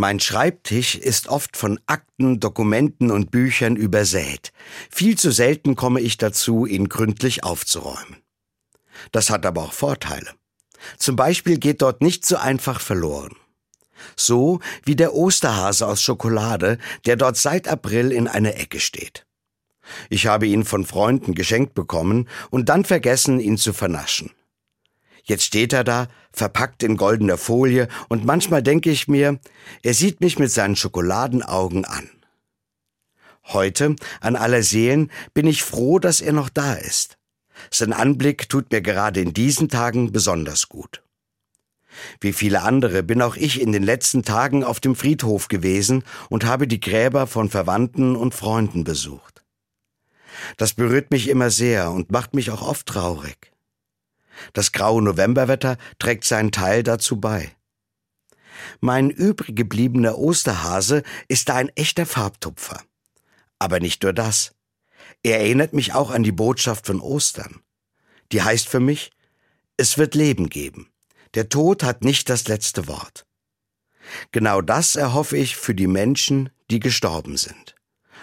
Mein 0.00 0.18
Schreibtisch 0.18 0.94
ist 0.94 1.28
oft 1.28 1.58
von 1.58 1.78
Akten, 1.84 2.40
Dokumenten 2.40 3.10
und 3.10 3.30
Büchern 3.30 3.76
übersät. 3.76 4.50
Viel 4.88 5.18
zu 5.18 5.30
selten 5.30 5.76
komme 5.76 6.00
ich 6.00 6.16
dazu, 6.16 6.64
ihn 6.64 6.88
gründlich 6.88 7.44
aufzuräumen. 7.44 8.16
Das 9.12 9.28
hat 9.28 9.44
aber 9.44 9.60
auch 9.60 9.74
Vorteile. 9.74 10.30
Zum 10.96 11.16
Beispiel 11.16 11.58
geht 11.58 11.82
dort 11.82 12.00
nicht 12.00 12.24
so 12.24 12.38
einfach 12.38 12.80
verloren. 12.80 13.36
So 14.16 14.60
wie 14.86 14.96
der 14.96 15.12
Osterhase 15.12 15.86
aus 15.86 16.00
Schokolade, 16.00 16.78
der 17.04 17.16
dort 17.16 17.36
seit 17.36 17.68
April 17.68 18.10
in 18.10 18.26
einer 18.26 18.56
Ecke 18.56 18.80
steht. 18.80 19.26
Ich 20.08 20.26
habe 20.26 20.46
ihn 20.46 20.64
von 20.64 20.86
Freunden 20.86 21.34
geschenkt 21.34 21.74
bekommen 21.74 22.26
und 22.48 22.70
dann 22.70 22.86
vergessen, 22.86 23.38
ihn 23.38 23.58
zu 23.58 23.74
vernaschen. 23.74 24.30
Jetzt 25.24 25.44
steht 25.44 25.72
er 25.72 25.84
da, 25.84 26.08
verpackt 26.32 26.82
in 26.82 26.96
goldener 26.96 27.38
Folie, 27.38 27.88
und 28.08 28.24
manchmal 28.24 28.62
denke 28.62 28.90
ich 28.90 29.08
mir, 29.08 29.38
er 29.82 29.94
sieht 29.94 30.20
mich 30.20 30.38
mit 30.38 30.50
seinen 30.50 30.76
Schokoladenaugen 30.76 31.84
an. 31.84 32.10
Heute, 33.44 33.96
an 34.20 34.36
aller 34.36 34.62
Seelen, 34.62 35.10
bin 35.34 35.46
ich 35.46 35.62
froh, 35.62 35.98
dass 35.98 36.20
er 36.20 36.32
noch 36.32 36.48
da 36.48 36.74
ist. 36.74 37.18
Sein 37.70 37.92
Anblick 37.92 38.48
tut 38.48 38.70
mir 38.70 38.80
gerade 38.80 39.20
in 39.20 39.34
diesen 39.34 39.68
Tagen 39.68 40.12
besonders 40.12 40.68
gut. 40.68 41.02
Wie 42.20 42.32
viele 42.32 42.62
andere 42.62 43.02
bin 43.02 43.20
auch 43.20 43.36
ich 43.36 43.60
in 43.60 43.72
den 43.72 43.82
letzten 43.82 44.22
Tagen 44.22 44.64
auf 44.64 44.80
dem 44.80 44.94
Friedhof 44.94 45.48
gewesen 45.48 46.04
und 46.28 46.44
habe 46.44 46.66
die 46.66 46.80
Gräber 46.80 47.26
von 47.26 47.50
Verwandten 47.50 48.16
und 48.16 48.34
Freunden 48.34 48.84
besucht. 48.84 49.42
Das 50.56 50.74
berührt 50.74 51.10
mich 51.10 51.28
immer 51.28 51.50
sehr 51.50 51.90
und 51.90 52.12
macht 52.12 52.34
mich 52.34 52.50
auch 52.50 52.62
oft 52.62 52.86
traurig. 52.86 53.52
Das 54.52 54.72
graue 54.72 55.02
Novemberwetter 55.02 55.76
trägt 55.98 56.24
seinen 56.24 56.52
Teil 56.52 56.82
dazu 56.82 57.20
bei. 57.20 57.54
Mein 58.80 59.10
übrig 59.10 59.56
gebliebener 59.56 60.18
Osterhase 60.18 61.02
ist 61.28 61.48
da 61.48 61.56
ein 61.56 61.70
echter 61.76 62.06
Farbtupfer. 62.06 62.82
Aber 63.58 63.80
nicht 63.80 64.02
nur 64.02 64.12
das. 64.12 64.52
Er 65.22 65.40
erinnert 65.40 65.72
mich 65.72 65.94
auch 65.94 66.10
an 66.10 66.22
die 66.22 66.32
Botschaft 66.32 66.86
von 66.86 67.00
Ostern. 67.00 67.60
Die 68.32 68.42
heißt 68.42 68.68
für 68.68 68.80
mich, 68.80 69.10
es 69.76 69.98
wird 69.98 70.14
Leben 70.14 70.48
geben. 70.48 70.90
Der 71.34 71.48
Tod 71.48 71.82
hat 71.82 72.04
nicht 72.04 72.28
das 72.28 72.48
letzte 72.48 72.88
Wort. 72.88 73.26
Genau 74.32 74.60
das 74.60 74.96
erhoffe 74.96 75.36
ich 75.36 75.56
für 75.56 75.74
die 75.74 75.86
Menschen, 75.86 76.50
die 76.70 76.80
gestorben 76.80 77.36
sind. 77.36 77.74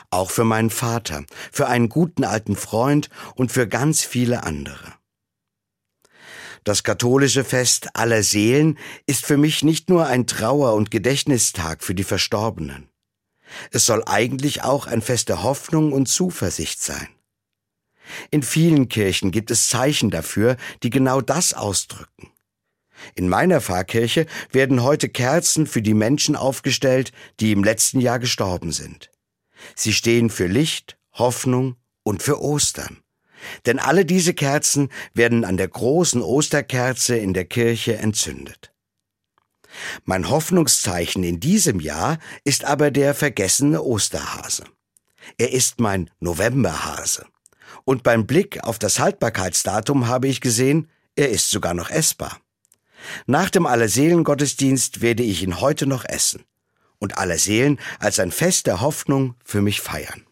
Auch 0.10 0.32
für 0.32 0.44
meinen 0.44 0.70
Vater, 0.70 1.26
für 1.52 1.68
einen 1.68 1.90
guten 1.90 2.24
alten 2.24 2.56
Freund 2.56 3.10
und 3.36 3.52
für 3.52 3.68
ganz 3.68 4.04
viele 4.04 4.44
andere. 4.44 4.87
Das 6.68 6.84
katholische 6.84 7.46
Fest 7.46 7.88
aller 7.94 8.24
Seelen 8.24 8.78
ist 9.06 9.26
für 9.26 9.38
mich 9.38 9.64
nicht 9.64 9.90
nur 9.90 10.06
ein 10.06 10.28
Trauer- 10.28 10.74
und 10.74 10.92
Gedächtnistag 10.92 11.82
für 11.82 11.96
die 11.96 12.04
Verstorbenen. 12.04 12.90
Es 13.72 13.86
soll 13.86 14.04
eigentlich 14.06 14.64
auch 14.64 14.86
ein 14.86 15.02
Fest 15.02 15.30
der 15.30 15.44
Hoffnung 15.44 15.94
und 15.94 16.08
Zuversicht 16.08 16.84
sein. 16.84 17.08
In 18.32 18.44
vielen 18.44 18.90
Kirchen 18.90 19.32
gibt 19.32 19.50
es 19.50 19.70
Zeichen 19.70 20.10
dafür, 20.10 20.58
die 20.84 20.90
genau 20.90 21.22
das 21.22 21.54
ausdrücken. 21.54 22.34
In 23.16 23.30
meiner 23.30 23.62
Pfarrkirche 23.62 24.26
werden 24.52 24.84
heute 24.84 25.08
Kerzen 25.08 25.68
für 25.68 25.82
die 25.82 25.94
Menschen 25.94 26.36
aufgestellt, 26.36 27.14
die 27.40 27.54
im 27.54 27.64
letzten 27.64 28.02
Jahr 28.02 28.20
gestorben 28.20 28.74
sind. 28.74 29.10
Sie 29.74 29.94
stehen 29.94 30.30
für 30.30 30.48
Licht, 30.48 30.98
Hoffnung 31.14 31.78
und 32.04 32.22
für 32.22 32.42
Ostern. 32.42 32.98
Denn 33.66 33.80
alle 33.80 34.06
diese 34.06 34.34
Kerzen 34.34 34.90
werden 35.14 35.46
an 35.46 35.58
der 35.58 35.68
großen 35.68 36.22
Osterkerze 36.22 37.18
in 37.18 37.34
der 37.34 37.46
Kirche 37.46 37.98
entzündet. 37.98 38.74
Mein 40.06 40.30
Hoffnungszeichen 40.30 41.24
in 41.24 41.40
diesem 41.40 41.80
Jahr 41.80 42.20
ist 42.44 42.66
aber 42.66 42.92
der 42.92 43.14
vergessene 43.14 43.82
Osterhase. 43.84 44.64
Er 45.38 45.52
ist 45.52 45.80
mein 45.80 46.10
Novemberhase. 46.20 47.26
Und 47.84 48.04
beim 48.04 48.26
Blick 48.26 48.64
auf 48.64 48.80
das 48.80 49.00
Haltbarkeitsdatum 49.00 50.08
habe 50.08 50.28
ich 50.28 50.42
gesehen, 50.42 50.90
er 51.16 51.30
ist 51.30 51.50
sogar 51.50 51.74
noch 51.74 51.90
essbar. 51.90 52.40
Nach 53.26 53.50
dem 53.50 53.66
Allerseelengottesdienst 53.66 55.02
werde 55.02 55.24
ich 55.24 55.44
ihn 55.44 55.60
heute 55.62 55.86
noch 55.86 56.06
essen 56.06 56.44
und 57.00 57.18
Allerseelen 57.18 57.80
als 58.00 58.20
ein 58.20 58.32
Fest 58.32 58.68
der 58.68 58.82
Hoffnung 58.82 59.36
für 59.44 59.62
mich 59.62 59.82
feiern. 59.82 60.27